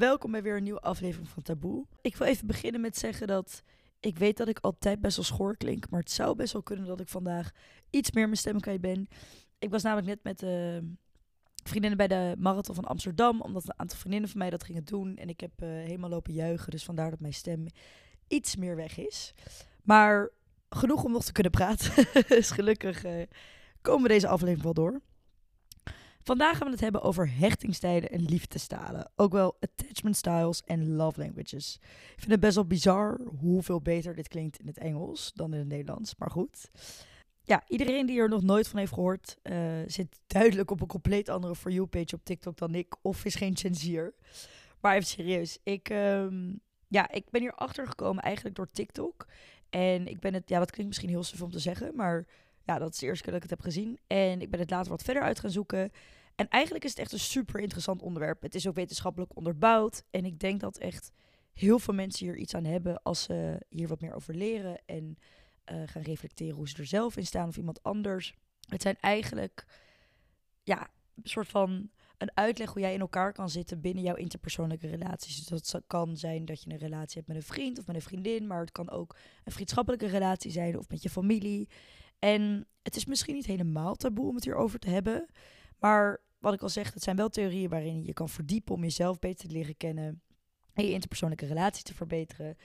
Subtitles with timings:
[0.00, 1.86] welkom bij weer een nieuwe aflevering van Taboe.
[2.00, 3.62] Ik wil even beginnen met zeggen dat
[4.00, 6.86] ik weet dat ik altijd best wel schoor klink, maar het zou best wel kunnen
[6.86, 7.50] dat ik vandaag
[7.90, 9.08] iets meer mijn stem kwijt ben.
[9.58, 10.84] Ik was namelijk net met de
[11.64, 15.16] vriendinnen bij de Marathon van Amsterdam, omdat een aantal vriendinnen van mij dat gingen doen.
[15.16, 17.66] En ik heb eh, helemaal lopen juichen, dus vandaar dat mijn stem
[18.28, 19.34] iets meer weg is.
[19.82, 20.30] Maar
[20.68, 22.06] genoeg om nog te kunnen praten.
[22.28, 23.22] dus gelukkig uh,
[23.80, 25.00] komen we deze aflevering wel door.
[26.30, 29.10] Vandaag gaan we het hebben over hechtingstijden en liefdestalen.
[29.16, 31.78] Ook wel attachment styles en love languages.
[31.82, 35.58] Ik vind het best wel bizar hoeveel beter dit klinkt in het Engels dan in
[35.58, 36.14] het Nederlands.
[36.18, 36.70] Maar goed.
[37.42, 41.28] Ja, iedereen die er nog nooit van heeft gehoord, uh, zit duidelijk op een compleet
[41.28, 42.96] andere For You-page op TikTok dan ik.
[43.02, 44.14] Of is geen censuur.
[44.80, 45.58] Maar even serieus.
[45.62, 49.26] Ik, um, ja, ik ben hier achter gekomen eigenlijk door TikTok.
[49.70, 52.26] En ik ben het, ja, dat klinkt misschien heel suf om te zeggen, maar
[52.64, 53.98] ja, dat is de eerste keer dat ik het heb gezien.
[54.06, 55.90] En ik ben het later wat verder uit gaan zoeken.
[56.40, 58.42] En eigenlijk is het echt een super interessant onderwerp.
[58.42, 60.04] Het is ook wetenschappelijk onderbouwd.
[60.10, 61.12] En ik denk dat echt
[61.52, 64.80] heel veel mensen hier iets aan hebben als ze hier wat meer over leren.
[64.86, 65.18] En
[65.72, 68.34] uh, gaan reflecteren hoe ze er zelf in staan of iemand anders.
[68.68, 69.66] Het zijn eigenlijk
[70.62, 74.86] ja, een soort van een uitleg hoe jij in elkaar kan zitten binnen jouw interpersoonlijke
[74.86, 75.46] relaties.
[75.46, 78.02] Dus dat kan zijn dat je een relatie hebt met een vriend of met een
[78.02, 81.68] vriendin, maar het kan ook een vriendschappelijke relatie zijn of met je familie.
[82.18, 85.26] En het is misschien niet helemaal taboe om het hierover te hebben,
[85.78, 89.18] maar wat ik al zeg, het zijn wel theorieën waarin je kan verdiepen om jezelf
[89.18, 90.22] beter te leren kennen
[90.72, 92.56] en je interpersoonlijke relatie te verbeteren.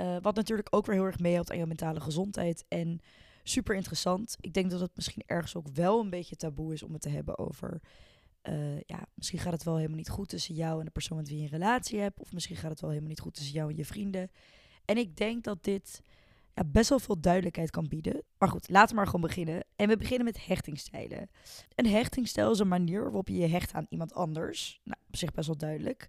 [0.00, 2.64] Uh, wat natuurlijk ook weer heel erg meehelpt aan je mentale gezondheid.
[2.68, 3.00] En
[3.42, 4.36] super interessant.
[4.40, 7.08] Ik denk dat het misschien ergens ook wel een beetje taboe is om het te
[7.08, 7.80] hebben over.
[8.48, 11.28] Uh, ja, misschien gaat het wel helemaal niet goed tussen jou en de persoon met
[11.28, 12.20] wie je een relatie hebt.
[12.20, 14.30] Of misschien gaat het wel helemaal niet goed tussen jou en je vrienden.
[14.84, 16.02] En ik denk dat dit
[16.54, 18.22] ja, best wel veel duidelijkheid kan bieden.
[18.38, 19.64] Maar goed, laten we maar gewoon beginnen.
[19.76, 21.30] En we beginnen met hechtingstijlen.
[21.74, 24.80] Een hechtingstijl is een manier waarop je je hecht aan iemand anders.
[24.84, 26.08] Nou, op zich best wel duidelijk.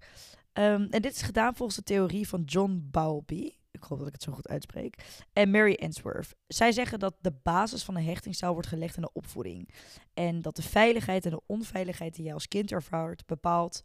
[0.53, 3.51] Um, en dit is gedaan volgens de theorie van John Bowlby.
[3.71, 5.23] Ik hoop dat ik het zo goed uitspreek.
[5.33, 6.35] En Mary Ainsworth.
[6.47, 9.69] Zij zeggen dat de basis van een hechtingstijl wordt gelegd in de opvoeding.
[10.13, 13.83] En dat de veiligheid en de onveiligheid die jij als kind ervaart bepaalt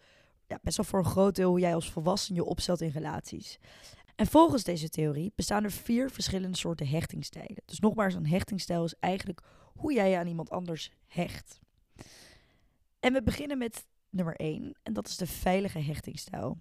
[0.48, 3.58] ja, best wel voor een groot deel hoe jij als volwassen je opstelt in relaties.
[4.18, 7.62] En volgens deze theorie bestaan er vier verschillende soorten hechtingstijlen.
[7.64, 9.42] Dus nogmaals, een hechtingstijl is eigenlijk
[9.74, 11.60] hoe jij je aan iemand anders hecht.
[13.00, 16.58] En we beginnen met nummer één, en dat is de veilige hechtingstijl.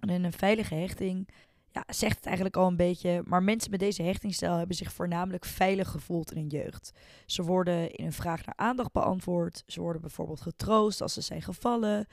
[0.00, 1.28] En in een veilige hechting
[1.70, 5.44] ja, zegt het eigenlijk al een beetje, maar mensen met deze hechtingstijl hebben zich voornamelijk
[5.44, 6.90] veilig gevoeld in hun jeugd.
[7.26, 11.42] Ze worden in een vraag naar aandacht beantwoord, ze worden bijvoorbeeld getroost als ze zijn
[11.42, 12.06] gevallen.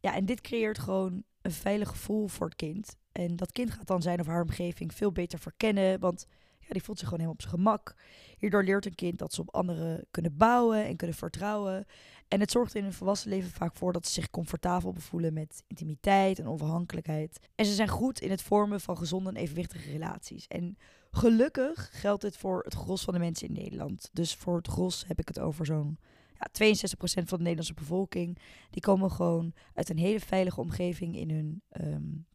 [0.00, 2.96] Ja, en dit creëert gewoon een veilig gevoel voor het kind.
[3.18, 6.26] En dat kind gaat dan zijn of haar omgeving veel beter verkennen, want
[6.58, 7.94] ja, die voelt zich gewoon helemaal op zijn gemak.
[8.38, 11.86] Hierdoor leert een kind dat ze op anderen kunnen bouwen en kunnen vertrouwen.
[12.28, 15.62] En het zorgt in hun volwassen leven vaak voor dat ze zich comfortabel bevoelen met
[15.66, 17.38] intimiteit en onafhankelijkheid.
[17.54, 20.46] En ze zijn goed in het vormen van gezonde en evenwichtige relaties.
[20.46, 20.76] En
[21.10, 24.10] gelukkig geldt dit voor het gros van de mensen in Nederland.
[24.12, 25.98] Dus voor het gros heb ik het over zo'n
[26.38, 28.38] ja, 62% van de Nederlandse bevolking.
[28.70, 32.26] Die komen gewoon uit een hele veilige omgeving in hun um,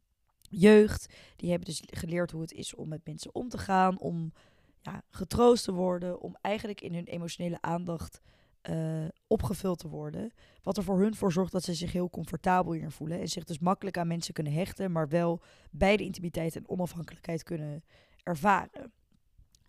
[0.56, 1.14] jeugd.
[1.36, 4.34] Die hebben dus geleerd hoe het is om met mensen om te gaan, om
[4.82, 8.22] ja, getroost te worden, om eigenlijk in hun emotionele aandacht
[8.70, 10.32] uh, opgevuld te worden.
[10.64, 13.20] Wat er voor hun voor zorgt dat ze zich heel comfortabel hier voelen.
[13.20, 15.42] En zich dus makkelijk aan mensen kunnen hechten, maar wel
[15.72, 17.84] beide intimiteit en onafhankelijkheid kunnen
[18.24, 18.92] ervaren.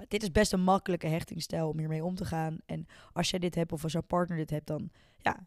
[0.09, 2.59] Dit is best een makkelijke hechtingstijl om hiermee om te gaan.
[2.67, 5.47] En als jij dit hebt of als jouw partner dit hebt, dan ja,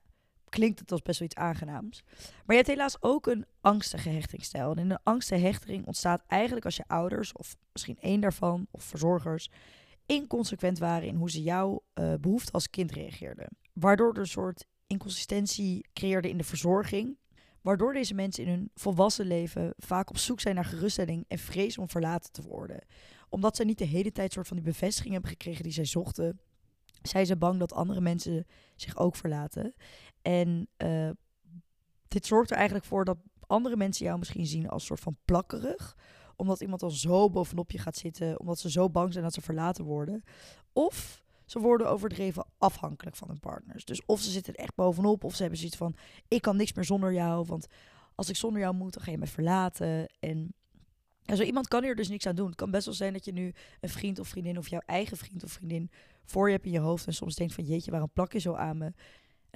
[0.50, 2.04] klinkt het als best wel iets aangenaams.
[2.18, 4.72] Maar je hebt helaas ook een angstige hechtingstijl.
[4.72, 8.84] En in een angstige hechting ontstaat eigenlijk als je ouders, of misschien één daarvan, of
[8.84, 9.50] verzorgers,
[10.06, 13.48] inconsequent waren in hoe ze jouw uh, behoefte als kind reageerden.
[13.74, 17.18] Waardoor er een soort inconsistentie creëerde in de verzorging.
[17.62, 21.78] Waardoor deze mensen in hun volwassen leven vaak op zoek zijn naar geruststelling en vrees
[21.78, 22.86] om verlaten te worden.
[23.30, 26.40] Omdat ze niet de hele tijd soort van die bevestiging hebben gekregen die zij zochten,
[27.02, 28.46] zijn ze bang dat andere mensen
[28.76, 29.74] zich ook verlaten.
[30.28, 31.10] En uh,
[32.08, 35.96] dit zorgt er eigenlijk voor dat andere mensen jou misschien zien als soort van plakkerig
[36.38, 39.42] omdat iemand al zo bovenop je gaat zitten, omdat ze zo bang zijn dat ze
[39.42, 40.24] verlaten worden.
[40.74, 43.86] Of ze worden overdreven afhankelijk van hun partners.
[43.86, 45.96] Dus of ze zitten echt bovenop, of ze hebben zoiets van:
[46.28, 47.68] ik kan niks meer zonder jou, want
[48.16, 50.08] als ik zonder jou moet, dan ga je me verlaten.
[50.20, 50.54] En,
[51.26, 52.48] en zo iemand kan hier dus niks aan doen.
[52.48, 55.18] Het kan best wel zijn dat je nu een vriend of vriendin of jouw eigen
[55.18, 55.92] vriend of vriendin
[56.26, 58.54] voor je hebt in je hoofd en soms denkt van jeetje, waarom plak je zo
[58.54, 58.94] aan me?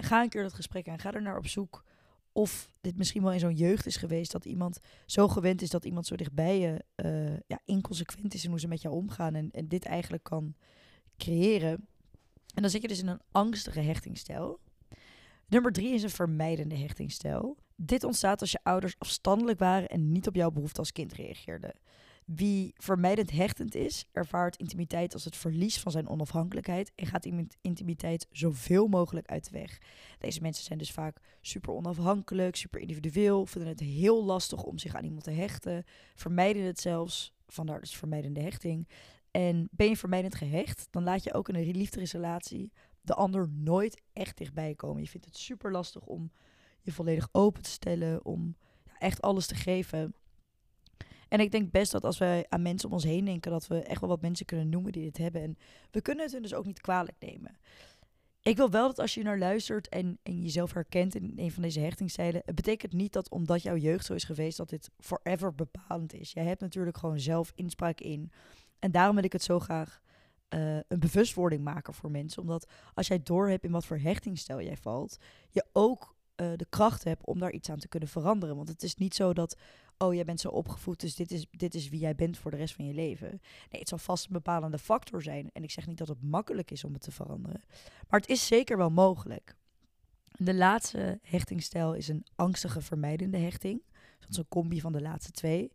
[0.02, 1.84] Ga een keer dat gesprek aan, ga er naar op zoek
[2.32, 5.84] of dit misschien wel in zo'n jeugd is geweest dat iemand zo gewend is dat
[5.84, 9.50] iemand zo dichtbij je uh, ja, inconsequent is in hoe ze met jou omgaan en,
[9.50, 10.54] en dit eigenlijk kan
[11.16, 11.86] creëren.
[12.54, 14.60] En dan zit je dus in een angstige hechtingstijl.
[15.46, 17.56] Nummer drie is een vermijdende hechtingstijl.
[17.76, 21.74] Dit ontstaat als je ouders afstandelijk waren en niet op jouw behoefte als kind reageerden.
[22.34, 27.28] Wie vermijdend hechtend is, ervaart intimiteit als het verlies van zijn onafhankelijkheid en gaat
[27.60, 29.78] intimiteit zoveel mogelijk uit de weg.
[30.18, 34.94] Deze mensen zijn dus vaak super onafhankelijk, super individueel, vinden het heel lastig om zich
[34.94, 35.84] aan iemand te hechten,
[36.14, 38.88] vermijden het zelfs, vandaar dus vermijdende hechting.
[39.30, 44.02] En ben je vermijdend gehecht, dan laat je ook in een liefdesrelatie de ander nooit
[44.12, 45.02] echt dichtbij komen.
[45.02, 46.32] Je vindt het super lastig om
[46.80, 48.56] je volledig open te stellen, om
[48.98, 50.14] echt alles te geven.
[51.32, 53.82] En ik denk best dat als wij aan mensen om ons heen denken, dat we
[53.82, 55.42] echt wel wat mensen kunnen noemen die dit hebben.
[55.42, 55.56] En
[55.90, 57.58] we kunnen het hun dus ook niet kwalijk nemen.
[58.42, 61.62] Ik wil wel dat als je naar luistert en, en jezelf herkent in een van
[61.62, 65.54] deze hechtingstijlen, het betekent niet dat omdat jouw jeugd zo is geweest, dat dit forever
[65.54, 66.32] bepalend is.
[66.32, 68.30] Jij hebt natuurlijk gewoon zelf inspraak in.
[68.78, 70.00] En daarom wil ik het zo graag
[70.54, 72.42] uh, een bewustwording maken voor mensen.
[72.42, 75.16] Omdat als jij doorhebt in wat voor hechtingstijl jij valt,
[75.50, 78.56] je ook uh, de kracht hebt om daar iets aan te kunnen veranderen.
[78.56, 79.56] Want het is niet zo dat
[80.02, 82.56] oh, jij bent zo opgevoed, dus dit is, dit is wie jij bent voor de
[82.56, 83.28] rest van je leven.
[83.70, 85.50] Nee, het zal vast een bepalende factor zijn.
[85.52, 87.62] En ik zeg niet dat het makkelijk is om het te veranderen.
[88.08, 89.54] Maar het is zeker wel mogelijk.
[90.30, 93.82] De laatste hechtingstijl is een angstige vermijdende hechting.
[94.18, 95.72] Dat is een combi van de laatste twee.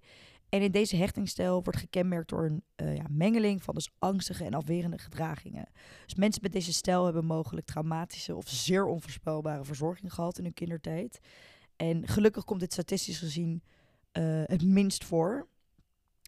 [0.50, 4.53] En in deze hechtingstijl wordt gekenmerkt door een uh, ja, mengeling van dus angstige en
[4.53, 5.69] afwerende gedragingen.
[6.06, 10.53] Dus mensen met deze stijl hebben mogelijk traumatische of zeer onvoorspelbare verzorging gehad in hun
[10.53, 11.19] kindertijd.
[11.75, 13.63] En gelukkig komt dit statistisch gezien
[14.18, 15.48] uh, het minst voor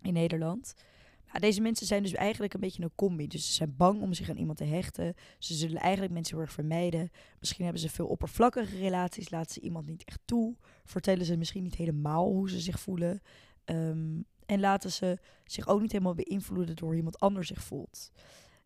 [0.02, 0.74] in Nederland.
[1.28, 3.28] Nou, deze mensen zijn dus eigenlijk een beetje een combi.
[3.28, 5.14] Dus ze zijn bang om zich aan iemand te hechten.
[5.38, 7.12] Ze zullen eigenlijk mensen heel erg vermijden.
[7.40, 9.30] Misschien hebben ze veel oppervlakkige relaties.
[9.30, 10.56] Laten ze iemand niet echt toe.
[10.86, 13.22] Vertellen ze misschien niet helemaal hoe ze zich voelen.
[13.66, 18.12] Um, en laten ze zich ook niet helemaal beïnvloeden door iemand anders zich voelt.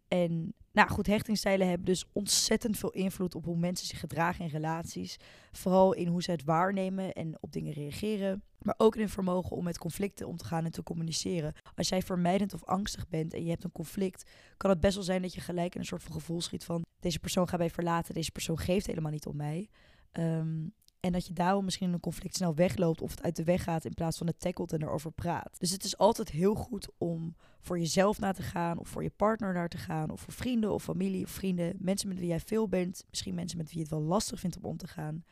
[0.08, 4.52] En nou goed, hechtingstijlen hebben dus ontzettend veel invloed op hoe mensen zich gedragen in
[4.52, 5.18] relaties.
[5.52, 8.44] Vooral in hoe ze het waarnemen en op dingen reageren.
[8.62, 11.54] Maar ook in hun vermogen om met conflicten om te gaan en te communiceren.
[11.75, 15.04] Als jij vermijdend of angstig bent en je hebt een conflict, kan het best wel
[15.04, 17.69] zijn dat je gelijk in een soort van gevoel schiet van: deze persoon gaat mij
[17.69, 19.69] verlaten, deze persoon geeft helemaal niet om mij.
[20.14, 20.74] Um,
[21.04, 23.64] en dat je daarom misschien in een conflict snel wegloopt of het uit de weg
[23.64, 25.60] gaat in plaats van het tackelt en erover praat.
[25.60, 29.10] Dus het is altijd heel goed om voor jezelf na te gaan of voor je
[29.10, 32.40] partner naar te gaan of voor vrienden of familie of vrienden, mensen met wie jij
[32.40, 35.24] veel bent, misschien mensen met wie je het wel lastig vindt om om te gaan,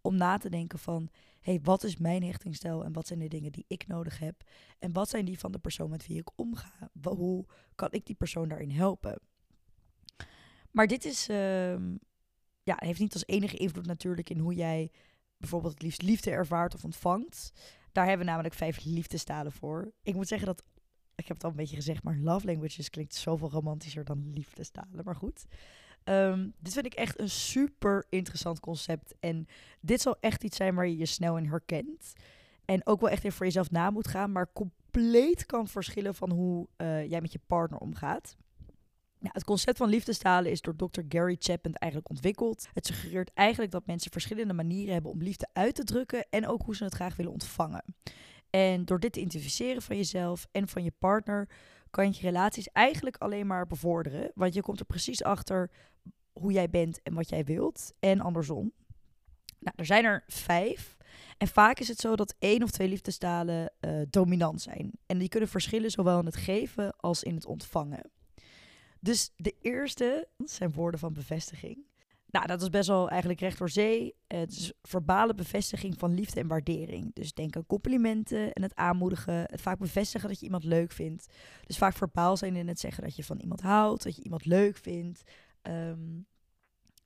[0.00, 1.08] om na te denken van,
[1.40, 4.42] hé, hey, wat is mijn hechtingstijl en wat zijn de dingen die ik nodig heb
[4.78, 6.90] en wat zijn die van de persoon met wie ik omga?
[7.02, 7.44] Hoe
[7.74, 9.20] kan ik die persoon daarin helpen?
[10.70, 11.72] Maar dit is, uh,
[12.62, 14.90] ja, heeft niet als enige invloed natuurlijk in hoe jij
[15.40, 17.52] bijvoorbeeld het liefst liefde ervaart of ontvangt.
[17.92, 19.92] Daar hebben we namelijk vijf liefdestalen voor.
[20.02, 20.62] Ik moet zeggen dat,
[21.14, 25.04] ik heb het al een beetje gezegd, maar love languages klinkt zoveel romantischer dan liefdestalen.
[25.04, 25.46] Maar goed.
[26.04, 29.14] Um, dit vind ik echt een super interessant concept.
[29.20, 29.46] En
[29.80, 32.12] dit zal echt iets zijn waar je je snel in herkent.
[32.64, 36.30] En ook wel echt even voor jezelf na moet gaan, maar compleet kan verschillen van
[36.30, 38.36] hoe uh, jij met je partner omgaat.
[39.20, 41.00] Nou, het concept van liefdestalen is door Dr.
[41.08, 42.68] Gary Chapman eigenlijk ontwikkeld.
[42.72, 46.62] Het suggereert eigenlijk dat mensen verschillende manieren hebben om liefde uit te drukken en ook
[46.62, 47.84] hoe ze het graag willen ontvangen.
[48.50, 51.48] En door dit te identificeren van jezelf en van je partner,
[51.90, 54.30] kan je relaties eigenlijk alleen maar bevorderen.
[54.34, 55.70] Want je komt er precies achter
[56.32, 57.92] hoe jij bent en wat jij wilt.
[57.98, 58.72] En andersom.
[59.58, 60.96] Nou, er zijn er vijf.
[61.38, 64.92] En vaak is het zo dat één of twee liefdestalen uh, dominant zijn.
[65.06, 68.10] En die kunnen verschillen zowel in het geven als in het ontvangen.
[69.00, 71.88] Dus de eerste zijn woorden van bevestiging.
[72.30, 74.14] Nou, dat is best wel eigenlijk recht door zee.
[74.26, 77.14] Het is verbale bevestiging van liefde en waardering.
[77.14, 79.34] Dus denk aan complimenten en het aanmoedigen.
[79.34, 81.26] Het vaak bevestigen dat je iemand leuk vindt.
[81.66, 84.44] Dus vaak verbaal zijn in het zeggen dat je van iemand houdt, dat je iemand
[84.44, 85.22] leuk vindt.
[85.62, 86.26] Um,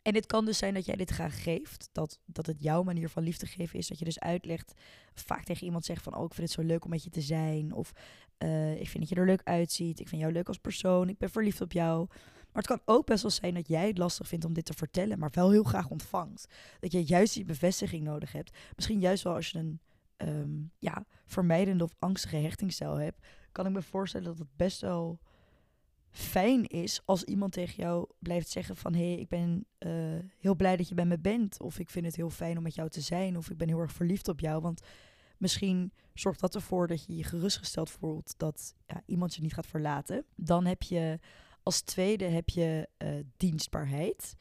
[0.04, 1.88] en dit kan dus zijn dat jij dit graag geeft.
[1.92, 3.88] Dat, dat het jouw manier van liefde geven is.
[3.88, 4.74] Dat je dus uitlegt,
[5.14, 6.16] vaak tegen iemand zegt van...
[6.16, 7.72] oh, ik vind het zo leuk om met je te zijn.
[7.72, 7.92] Of
[8.38, 10.00] uh, ik vind dat je er leuk uitziet.
[10.00, 11.08] Ik vind jou leuk als persoon.
[11.08, 12.06] Ik ben verliefd op jou.
[12.52, 14.72] Maar het kan ook best wel zijn dat jij het lastig vindt om dit te
[14.72, 15.18] vertellen...
[15.18, 16.48] maar wel heel graag ontvangt.
[16.80, 18.56] Dat je juist die bevestiging nodig hebt.
[18.76, 19.80] Misschien juist wel als je een
[20.16, 23.26] um, ja, vermijdende of angstige hechtingsstijl hebt...
[23.52, 25.20] kan ik me voorstellen dat het best wel
[26.14, 29.92] fijn is als iemand tegen jou blijft zeggen van hé, hey, ik ben uh,
[30.38, 31.60] heel blij dat je bij me bent.
[31.60, 33.36] Of ik vind het heel fijn om met jou te zijn.
[33.36, 34.62] Of ik ben heel erg verliefd op jou.
[34.62, 34.82] Want
[35.38, 39.66] misschien zorgt dat ervoor dat je je gerustgesteld voelt dat ja, iemand je niet gaat
[39.66, 40.24] verlaten.
[40.36, 41.18] Dan heb je
[41.62, 44.34] als tweede heb je uh, dienstbaarheid.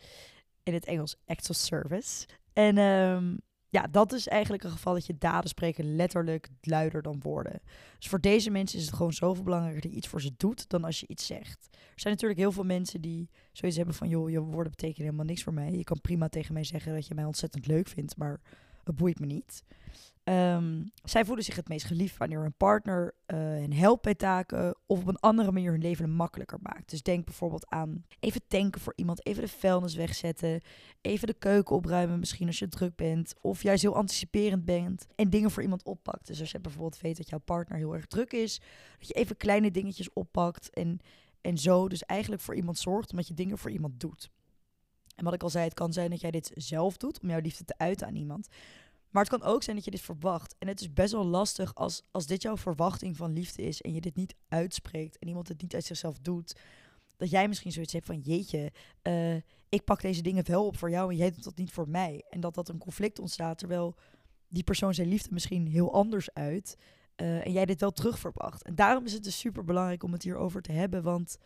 [0.64, 2.28] In het Engels acts of service.
[2.54, 3.42] En um,
[3.74, 7.62] ja, dat is eigenlijk een geval dat je daden spreken letterlijk luider dan woorden.
[7.98, 10.70] Dus voor deze mensen is het gewoon zoveel belangrijker dat je iets voor ze doet
[10.70, 11.68] dan als je iets zegt.
[11.72, 15.26] Er zijn natuurlijk heel veel mensen die zoiets hebben van, joh, je woorden betekenen helemaal
[15.26, 15.72] niks voor mij.
[15.72, 18.40] Je kan prima tegen mij zeggen dat je mij ontzettend leuk vindt, maar
[18.84, 19.64] het boeit me niet.
[20.24, 24.76] Ehm, zij voelen zich het meest geliefd wanneer hun partner uh, hen helpt bij taken
[24.86, 26.90] of op een andere manier hun leven makkelijker maakt.
[26.90, 30.62] Dus denk bijvoorbeeld aan even tanken voor iemand, even de vuilnis wegzetten,
[31.02, 35.30] even de keuken opruimen misschien als je druk bent of juist heel anticiperend bent en
[35.30, 36.28] dingen voor iemand oppakt.
[36.28, 38.62] Dus als je bijvoorbeeld weet dat jouw partner heel erg druk is,
[39.00, 41.00] dat je even kleine dingetjes oppakt en,
[41.42, 44.32] en zo dus eigenlijk voor iemand zorgt omdat je dingen voor iemand doet.
[45.16, 47.40] En wat ik al zei, het kan zijn dat jij dit zelf doet om jouw
[47.40, 48.48] liefde te uiten aan iemand.
[49.14, 50.56] Maar het kan ook zijn dat je dit verwacht.
[50.60, 53.94] En het is best wel lastig als, als dit jouw verwachting van liefde is en
[53.94, 56.56] je dit niet uitspreekt en iemand het niet uit zichzelf doet.
[57.18, 58.72] Dat jij misschien zoiets hebt van jeetje,
[59.04, 59.36] uh,
[59.70, 62.24] ik pak deze dingen wel op voor jou en jij doet dat niet voor mij.
[62.30, 63.96] En dat dat een conflict ontstaat terwijl
[64.48, 66.78] die persoon zijn liefde misschien heel anders uit.
[67.22, 68.64] Uh, en jij dit wel terug verwacht.
[68.64, 71.04] En daarom is het dus super belangrijk om het hierover te hebben.
[71.04, 71.38] Want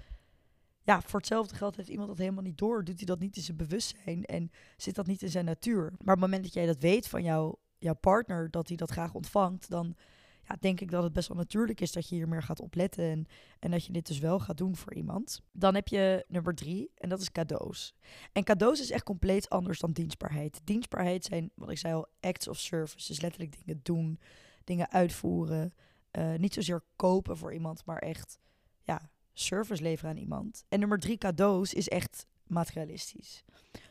[0.87, 2.83] ja, voor hetzelfde geld heeft iemand dat helemaal niet door.
[2.83, 5.83] Doet hij dat niet in zijn bewustzijn en zit dat niet in zijn natuur.
[5.83, 8.91] Maar op het moment dat jij dat weet van jou, jouw partner, dat hij dat
[8.91, 9.95] graag ontvangt, dan
[10.43, 13.03] ja, denk ik dat het best wel natuurlijk is dat je hier meer gaat opletten.
[13.03, 13.25] En,
[13.59, 15.41] en dat je dit dus wel gaat doen voor iemand.
[15.51, 17.95] Dan heb je nummer drie, en dat is cadeaus.
[18.31, 20.61] En cadeaus is echt compleet anders dan dienstbaarheid.
[20.63, 23.07] Dienstbaarheid zijn, wat ik zei al, acts of service.
[23.07, 24.19] Dus letterlijk dingen doen,
[24.63, 25.73] dingen uitvoeren.
[26.11, 28.39] Uh, niet zozeer kopen voor iemand, maar echt
[28.83, 30.65] ja, service leveren aan iemand.
[30.69, 33.43] En nummer drie, cadeaus, is echt materialistisch.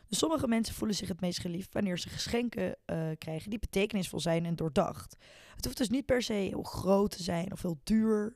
[0.07, 4.19] Dus sommige mensen voelen zich het meest geliefd wanneer ze geschenken uh, krijgen die betekenisvol
[4.19, 5.17] zijn en doordacht.
[5.55, 8.35] Het hoeft dus niet per se heel groot te zijn of heel duur.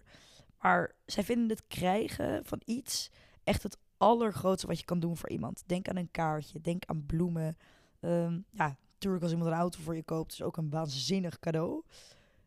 [0.60, 3.10] Maar zij vinden het krijgen van iets
[3.44, 5.64] echt het allergrootste wat je kan doen voor iemand.
[5.66, 7.58] Denk aan een kaartje, denk aan bloemen.
[8.00, 11.84] Um, ja, natuurlijk als iemand een auto voor je koopt, is ook een waanzinnig cadeau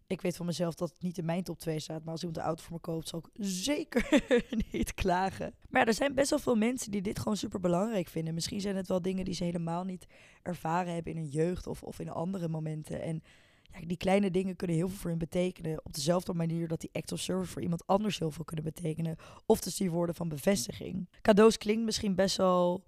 [0.07, 2.03] ik weet van mezelf dat het niet in mijn top 2 staat.
[2.05, 4.25] Maar als iemand een auto voor me koopt, zal ik zeker
[4.73, 5.55] niet klagen.
[5.69, 8.35] Maar ja, er zijn best wel veel mensen die dit gewoon super belangrijk vinden.
[8.35, 10.07] Misschien zijn het wel dingen die ze helemaal niet
[10.43, 13.03] ervaren hebben in hun jeugd of, of in andere momenten.
[13.03, 13.23] En
[13.63, 15.85] ja, die kleine dingen kunnen heel veel voor hen betekenen.
[15.85, 19.17] Op dezelfde manier dat die act of service voor iemand anders heel veel kunnen betekenen.
[19.47, 21.09] Of dus die woorden van bevestiging.
[21.23, 22.85] Cadeaus klinkt misschien best wel.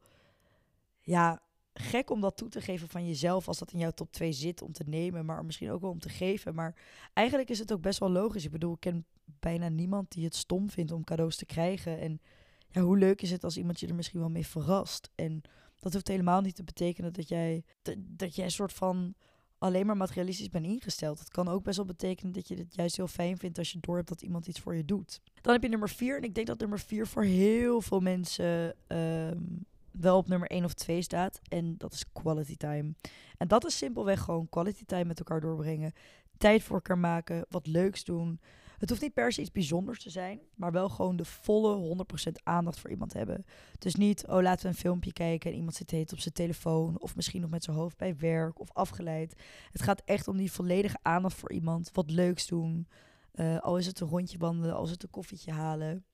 [1.00, 1.42] Ja,
[1.78, 4.62] gek om dat toe te geven van jezelf als dat in jouw top 2 zit
[4.62, 6.54] om te nemen, maar misschien ook wel om te geven.
[6.54, 6.74] Maar
[7.12, 8.44] eigenlijk is het ook best wel logisch.
[8.44, 12.00] Ik bedoel, ik ken bijna niemand die het stom vindt om cadeaus te krijgen.
[12.00, 12.20] En
[12.68, 15.10] ja, hoe leuk is het als iemand je er misschien wel mee verrast?
[15.14, 15.42] En
[15.78, 17.64] dat hoeft helemaal niet te betekenen dat jij,
[17.96, 19.14] dat jij een soort van
[19.58, 21.18] alleen maar materialistisch bent ingesteld.
[21.18, 23.78] Het kan ook best wel betekenen dat je het juist heel fijn vindt als je
[23.80, 25.20] door hebt dat iemand iets voor je doet.
[25.40, 26.16] Dan heb je nummer 4.
[26.16, 29.66] En ik denk dat nummer 4 voor heel veel mensen um,
[30.00, 31.40] wel op nummer 1 of 2 staat.
[31.48, 32.94] En dat is quality time.
[33.36, 35.92] En dat is simpelweg gewoon quality time met elkaar doorbrengen.
[36.38, 38.40] Tijd voor elkaar maken, wat leuks doen.
[38.78, 41.96] Het hoeft niet per se iets bijzonders te zijn, maar wel gewoon de volle
[42.28, 43.44] 100% aandacht voor iemand hebben.
[43.78, 46.98] Dus niet, oh laten we een filmpje kijken en iemand zit heet op zijn telefoon
[46.98, 49.42] of misschien nog met zijn hoofd bij werk of afgeleid.
[49.72, 52.88] Het gaat echt om die volledige aandacht voor iemand, wat leuks doen.
[53.34, 56.04] Uh, al is het een rondje wandelen, al is het een koffietje halen,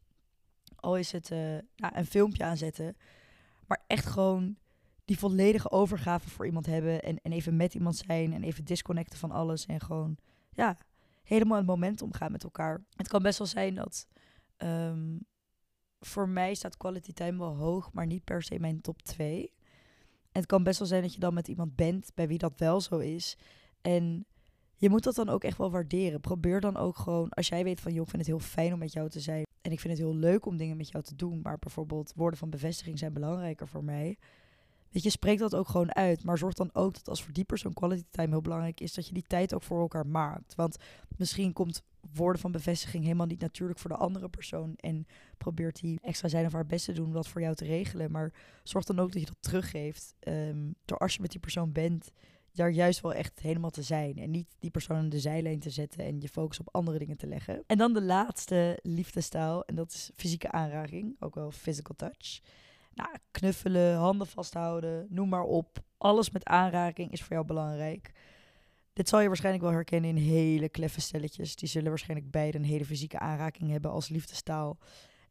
[0.76, 1.38] al is het uh,
[1.76, 2.96] nou, een filmpje aanzetten.
[3.72, 4.56] Maar echt gewoon
[5.04, 7.02] die volledige overgave voor iemand hebben.
[7.02, 8.32] En, en even met iemand zijn.
[8.32, 9.66] En even disconnecten van alles.
[9.66, 10.16] En gewoon,
[10.50, 10.76] ja,
[11.22, 12.84] helemaal het moment omgaan met elkaar.
[12.96, 14.06] Het kan best wel zijn dat.
[14.58, 15.26] Um,
[16.00, 19.52] voor mij staat quality time wel hoog, maar niet per se mijn top 2.
[20.22, 22.58] En het kan best wel zijn dat je dan met iemand bent bij wie dat
[22.58, 23.36] wel zo is.
[23.80, 24.26] En
[24.76, 26.20] je moet dat dan ook echt wel waarderen.
[26.20, 28.78] Probeer dan ook gewoon, als jij weet van, joh, ik vind het heel fijn om
[28.78, 29.44] met jou te zijn.
[29.62, 31.40] En ik vind het heel leuk om dingen met jou te doen.
[31.42, 34.18] Maar bijvoorbeeld woorden van bevestiging zijn belangrijker voor mij.
[34.90, 36.24] Weet je, spreek dat ook gewoon uit.
[36.24, 39.06] Maar zorg dan ook dat als voor die persoon quality time heel belangrijk is, dat
[39.06, 40.54] je die tijd ook voor elkaar maakt.
[40.54, 40.76] Want
[41.16, 41.82] misschien komt
[42.14, 44.74] woorden van bevestiging helemaal niet natuurlijk voor de andere persoon.
[44.76, 45.06] En
[45.38, 48.10] probeert die extra zijn of haar best te doen om dat voor jou te regelen.
[48.10, 50.14] Maar zorg dan ook dat je dat teruggeeft.
[50.28, 52.12] Um, door als je met die persoon bent,
[52.52, 54.16] daar juist wel echt helemaal te zijn.
[54.16, 57.16] En niet die persoon aan de zijlijn te zetten en je focus op andere dingen
[57.16, 57.64] te leggen.
[57.66, 62.40] En dan de laatste liefdestaal, en dat is fysieke aanraking, ook wel physical touch.
[62.94, 65.78] Nou, knuffelen, handen vasthouden, noem maar op.
[65.98, 68.12] Alles met aanraking is voor jou belangrijk.
[68.92, 71.56] Dit zal je waarschijnlijk wel herkennen in hele kleffe stelletjes.
[71.56, 74.78] Die zullen waarschijnlijk beide een hele fysieke aanraking hebben als liefdestaal.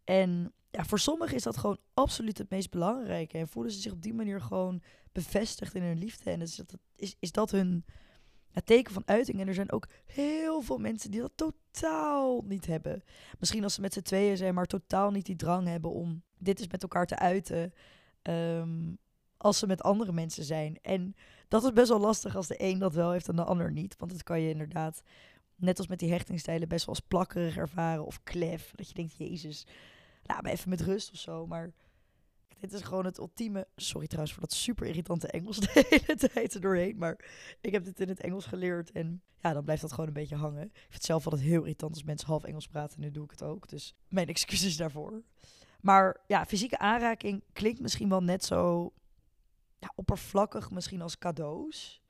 [0.04, 3.38] En ja, voor sommigen is dat gewoon absoluut het meest belangrijke.
[3.38, 6.30] En voelen ze zich op die manier gewoon bevestigd in hun liefde.
[6.30, 7.86] En is dat, is, is dat hun
[8.63, 9.40] teken van uiting.
[9.40, 13.04] En er zijn ook heel veel mensen die dat totaal niet hebben.
[13.40, 16.60] Misschien als ze met z'n tweeën zijn, maar totaal niet die drang hebben om dit
[16.60, 17.74] eens met elkaar te uiten.
[18.24, 19.00] Um,
[19.42, 20.78] als ze met andere mensen zijn.
[20.82, 21.16] En
[21.48, 23.96] dat is best wel lastig als de een dat wel heeft en de ander niet.
[23.98, 25.01] Want dat kan je inderdaad,
[25.56, 28.72] net als met die hechtingstijlen, best wel als plakkerig ervaren of klef.
[28.75, 29.66] Dat je denkt, jezus,
[30.24, 31.48] laat me even met rust of zo.
[31.48, 31.74] Maar
[32.60, 33.68] dit is gewoon het ultieme...
[33.75, 36.98] Sorry trouwens voor dat super irritante Engels de hele tijd er doorheen.
[36.98, 37.25] Maar
[37.62, 38.92] ik heb dit in het Engels geleerd.
[38.92, 40.63] En ja, dan blijft dat gewoon een beetje hangen.
[40.63, 42.98] Ik vind het zelf altijd heel irritant als mensen half Engels praten.
[42.98, 43.70] En nu doe ik het ook.
[43.70, 45.24] Dus mijn excuses daarvoor.
[45.82, 48.94] Maar ja, fysieke aanraking klinkt misschien wel net zo
[49.80, 52.01] ja, oppervlakkig misschien als cadeaus.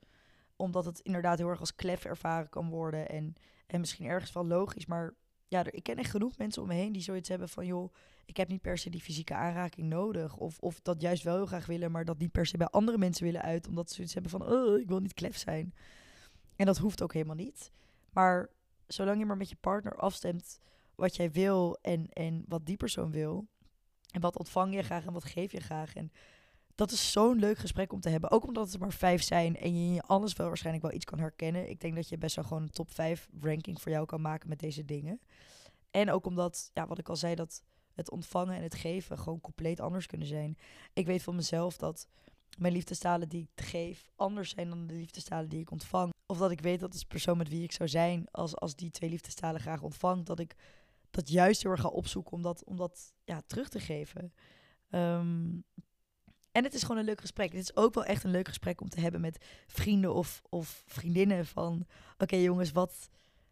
[0.56, 3.08] Omdat het inderdaad heel erg als klef ervaren kan worden.
[3.08, 3.34] En,
[3.66, 4.86] en misschien ergens wel logisch.
[4.86, 5.14] Maar
[5.52, 7.66] ja, ik ken echt genoeg mensen om me heen die zoiets hebben van...
[7.66, 7.92] joh,
[8.24, 10.36] ik heb niet per se die fysieke aanraking nodig.
[10.36, 12.98] Of, of dat juist wel heel graag willen, maar dat niet per se bij andere
[12.98, 13.68] mensen willen uit.
[13.68, 15.74] Omdat ze zoiets hebben van, oh, ik wil niet klef zijn.
[16.56, 17.70] En dat hoeft ook helemaal niet.
[18.12, 18.50] Maar
[18.86, 20.60] zolang je maar met je partner afstemt
[20.94, 23.46] wat jij wil en, en wat die persoon wil...
[24.12, 25.94] En wat ontvang je graag en wat geef je graag.
[25.94, 26.12] En
[26.74, 28.30] dat is zo'n leuk gesprek om te hebben.
[28.30, 31.70] Ook omdat het maar vijf zijn en je alles wel waarschijnlijk wel iets kan herkennen.
[31.70, 34.48] Ik denk dat je best wel gewoon een top 5 ranking voor jou kan maken
[34.48, 35.20] met deze dingen.
[35.90, 37.62] En ook omdat, ja, wat ik al zei, dat
[37.94, 40.56] het ontvangen en het geven gewoon compleet anders kunnen zijn.
[40.92, 42.08] Ik weet van mezelf dat
[42.58, 46.12] mijn liefdestalen die ik geef anders zijn dan de liefdestalen die ik ontvang.
[46.26, 48.90] Of dat ik weet dat de persoon met wie ik zou zijn als, als die
[48.90, 50.26] twee liefdestalen graag ontvangt.
[50.26, 50.56] Dat ik
[51.10, 54.32] dat juist heel erg ga opzoeken om dat, om dat ja, terug te geven.
[54.90, 55.48] Ehm,
[56.52, 57.52] en het is gewoon een leuk gesprek.
[57.52, 60.82] Het is ook wel echt een leuk gesprek om te hebben met vrienden of, of
[60.86, 61.46] vriendinnen.
[61.46, 61.86] Van
[62.18, 63.08] oké jongens, wat,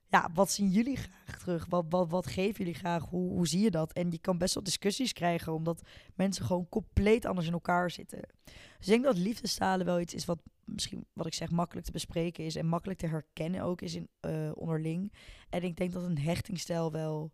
[0.09, 1.67] ja, wat zien jullie graag terug?
[1.69, 3.05] Wat, wat, wat geven jullie graag?
[3.05, 3.93] Hoe, hoe zie je dat?
[3.93, 5.83] En je kan best wel discussies krijgen, omdat
[6.15, 8.21] mensen gewoon compleet anders in elkaar zitten.
[8.45, 11.93] Dus ik denk dat liefdestalen wel iets is wat misschien, wat ik zeg, makkelijk te
[11.93, 12.57] bespreken is.
[12.57, 15.13] En makkelijk te herkennen ook is in, uh, onderling.
[15.49, 17.33] En ik denk dat een hechtingstijl wel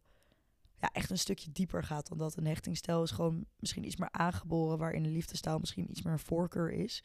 [0.81, 2.37] ja, echt een stukje dieper gaat dan dat.
[2.37, 6.19] Een hechtingstijl is gewoon misschien iets meer aangeboren, waarin de liefdestijl misschien iets meer een
[6.19, 7.03] voorkeur is.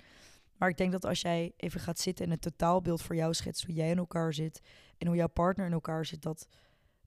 [0.57, 3.65] Maar ik denk dat als jij even gaat zitten en een totaalbeeld voor jou schetst
[3.65, 4.61] hoe jij in elkaar zit
[4.97, 6.47] en hoe jouw partner in elkaar zit, dat,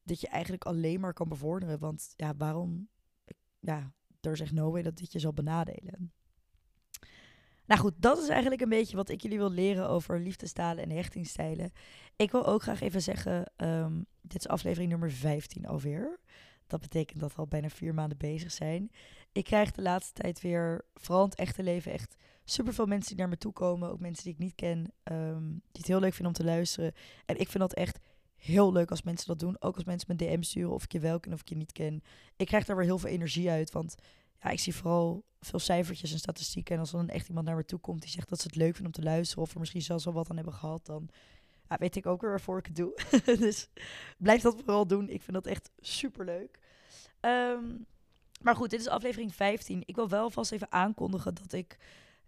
[0.02, 1.78] dat je eigenlijk alleen maar kan bevorderen.
[1.78, 2.88] Want ja, waarom?
[3.60, 6.12] Ja, er zegt no way dat dit je zal benadelen.
[7.66, 10.90] Nou goed, dat is eigenlijk een beetje wat ik jullie wil leren over liefdestalen en
[10.90, 11.72] hechtingstijlen.
[12.16, 16.20] Ik wil ook graag even zeggen, um, dit is aflevering nummer 15 alweer.
[16.74, 18.90] Dat betekent dat we al bijna vier maanden bezig zijn.
[19.32, 23.08] Ik krijg de laatste tijd weer, vooral in het echte leven, echt super veel mensen
[23.08, 23.90] die naar me toe komen.
[23.90, 26.92] Ook mensen die ik niet ken, um, die het heel leuk vinden om te luisteren.
[27.26, 27.98] En ik vind dat echt
[28.36, 29.56] heel leuk als mensen dat doen.
[29.60, 31.72] Ook als mensen me DM sturen of ik je wel ken of ik je niet
[31.72, 32.02] ken.
[32.36, 33.94] Ik krijg daar weer heel veel energie uit, want
[34.42, 36.74] ja, ik zie vooral veel cijfertjes en statistieken.
[36.74, 38.74] En als dan echt iemand naar me toe komt die zegt dat ze het leuk
[38.74, 39.42] vinden om te luisteren...
[39.42, 41.08] of er misschien zelfs al wat aan hebben gehad, dan
[41.68, 42.94] ja, weet ik ook weer waarvoor ik het doe.
[43.38, 43.68] dus
[44.18, 45.08] blijf dat vooral doen.
[45.08, 46.58] Ik vind dat echt super leuk.
[47.24, 47.64] Ehm,
[48.42, 49.82] maar goed, dit is aflevering 15.
[49.84, 51.78] Ik wil wel vast even aankondigen dat ik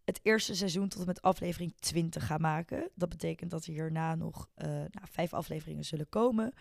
[0.04, 2.90] het eerste seizoen tot en met aflevering 20 ga maken.
[2.94, 6.52] Dat betekent dat er hierna nog uh, nou, vijf afleveringen zullen komen.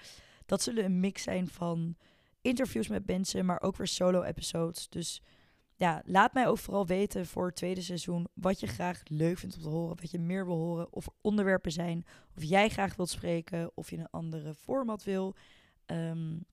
[0.45, 1.95] Dat zullen een mix zijn van
[2.41, 4.89] interviews met mensen, maar ook weer solo-episodes.
[4.89, 5.21] Dus
[5.75, 9.55] ja, laat mij ook vooral weten voor het tweede seizoen wat je graag leuk vindt
[9.55, 12.95] om te horen, wat je meer wil horen, of er onderwerpen zijn, of jij graag
[12.95, 15.35] wilt spreken, of je een andere format wil.
[15.85, 16.45] Um,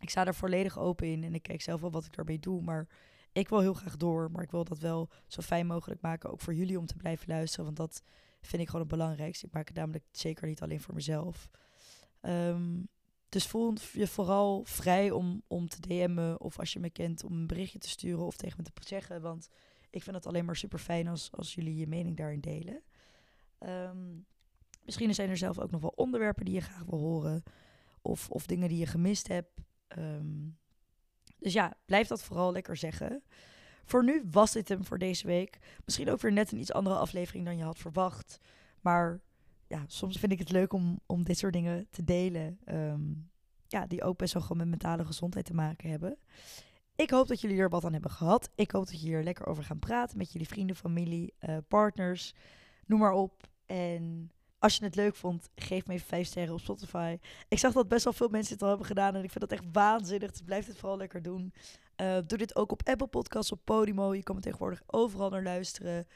[0.00, 2.62] ik sta er volledig open in en ik kijk zelf wel wat ik daarbij doe,
[2.62, 2.88] maar
[3.32, 6.40] ik wil heel graag door, maar ik wil dat wel zo fijn mogelijk maken, ook
[6.40, 8.02] voor jullie om te blijven luisteren, want dat
[8.40, 9.46] vind ik gewoon het belangrijkste.
[9.46, 11.50] Ik maak het namelijk zeker niet alleen voor mezelf.
[12.22, 12.88] Um,
[13.28, 17.32] dus voel je vooral vrij om, om te DM'en of als je me kent om
[17.32, 19.20] een berichtje te sturen of tegen me te zeggen.
[19.20, 19.48] Want
[19.90, 22.82] ik vind het alleen maar super fijn als, als jullie je mening daarin delen.
[23.58, 24.26] Um,
[24.84, 27.42] misschien zijn er zelf ook nog wel onderwerpen die je graag wil horen.
[28.02, 29.50] Of, of dingen die je gemist hebt.
[29.98, 30.58] Um,
[31.38, 33.22] dus ja, blijf dat vooral lekker zeggen.
[33.84, 35.58] Voor nu was dit hem voor deze week.
[35.84, 38.38] Misschien ook weer net een iets andere aflevering dan je had verwacht.
[38.80, 39.20] Maar
[39.66, 42.58] ja, soms vind ik het leuk om, om dit soort dingen te delen.
[42.64, 43.02] Ehm,
[43.66, 46.18] ja, die ook best wel gewoon met mentale gezondheid te maken hebben.
[46.94, 48.50] Ik hoop dat jullie er wat aan hebben gehad.
[48.54, 52.34] Ik hoop dat je hier lekker over gaan praten met jullie vrienden, familie, uh, partners.
[52.86, 53.48] Noem maar op.
[53.66, 57.18] En als je het leuk vond, geef me even 5 sterren op Spotify.
[57.48, 59.14] Ik zag dat best wel veel mensen het al hebben gedaan.
[59.14, 60.30] En ik vind dat echt waanzinnig.
[60.30, 61.52] Dus blijf het vooral lekker doen.
[61.96, 64.14] Uh, doe dit ook op Apple Podcasts, op Podimo.
[64.14, 66.06] Je kan me tegenwoordig overal naar luisteren.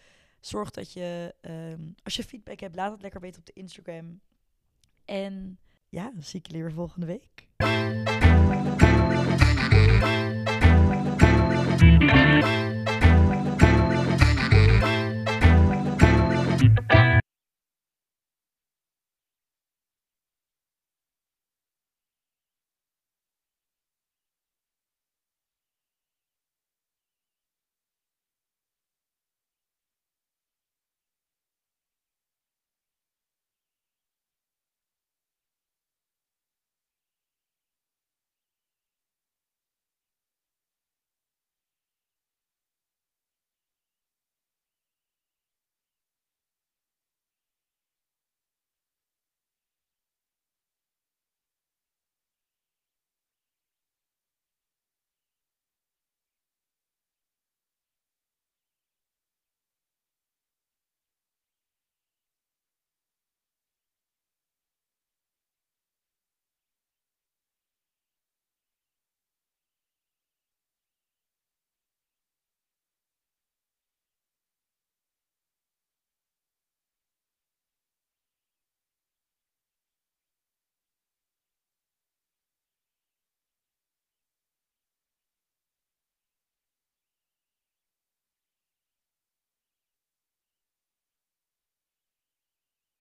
[0.41, 4.21] Zorg dat je, um, als je feedback hebt, laat het lekker weten op de Instagram.
[5.05, 7.51] En ja, dan zie ik jullie weer volgende week.